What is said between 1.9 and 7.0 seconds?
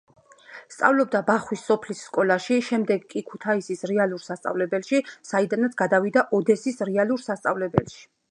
სკოლაში, შემდეგ კი ქუთაისის რეალურ სასწავლებელში, საიდანაც გადავიდა ოდესის